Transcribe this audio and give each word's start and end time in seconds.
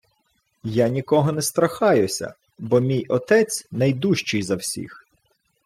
—Я 0.63 0.87
нікого 0.89 1.31
не 1.31 1.41
страхаюся, 1.41 2.33
бо 2.59 2.79
мій 2.79 3.05
отець 3.09 3.67
найдужчий 3.71 4.43
за 4.43 4.55
всіх! 4.55 5.05